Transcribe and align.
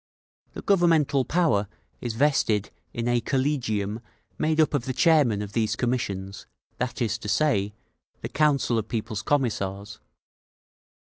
The 0.53 0.63
governmental 0.63 1.23
power 1.25 1.67
is 1.99 2.15
vested 2.15 2.71
in 2.91 3.07
a 3.07 3.21
collegium 3.21 3.99
made 4.39 4.59
up 4.59 4.73
of 4.73 4.85
the 4.85 4.93
chairmen 4.95 5.43
of 5.43 5.53
these 5.53 5.75
commissions, 5.75 6.47
that 6.79 7.03
is 7.03 7.19
to 7.19 7.29
say, 7.29 7.75
the 8.21 8.29
Council 8.29 8.79
of 8.79 8.87
People's 8.87 9.21
Commissars. 9.21 9.99